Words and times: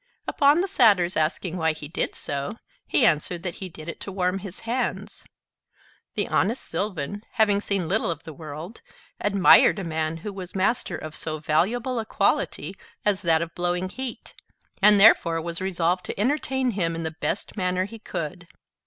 Upon 0.27 0.61
the 0.61 0.67
Satyr's 0.67 1.15
asking 1.15 1.57
why 1.57 1.73
he 1.73 1.87
did 1.87 2.15
so, 2.15 2.57
he 2.87 3.05
answered, 3.05 3.43
that 3.43 3.57
he 3.61 3.69
did 3.69 3.87
it 3.87 3.99
to 3.99 4.11
warm 4.11 4.39
his 4.39 4.61
hands. 4.61 5.23
The 6.15 6.27
honest 6.27 6.63
sylvan 6.63 7.21
having 7.33 7.61
seen 7.61 7.87
little 7.87 8.09
of 8.09 8.23
the 8.23 8.33
world, 8.33 8.81
admired 9.19 9.77
a 9.77 9.83
man 9.83 10.17
who 10.25 10.33
was 10.33 10.55
master 10.55 10.97
of 10.97 11.13
so 11.15 11.37
valuable 11.37 11.99
a 11.99 12.05
quality 12.07 12.73
as 13.05 13.21
that 13.21 13.43
of 13.43 13.53
blowing 13.53 13.89
heat, 13.89 14.33
and 14.81 14.99
therefore 14.99 15.39
was 15.39 15.61
resolved 15.61 16.03
to 16.05 16.19
entertain 16.19 16.71
him 16.71 16.95
in 16.95 17.03
the 17.03 17.11
best 17.21 17.55
manner 17.55 17.85
he 17.85 17.99
could. 17.99 18.47